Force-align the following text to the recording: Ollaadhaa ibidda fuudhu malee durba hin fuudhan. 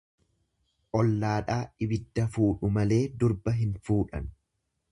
Ollaadhaa 0.99 1.59
ibidda 1.87 2.25
fuudhu 2.37 2.73
malee 2.79 3.01
durba 3.25 3.57
hin 3.61 3.77
fuudhan. 3.91 4.31